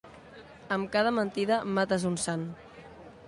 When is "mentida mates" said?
1.17-2.09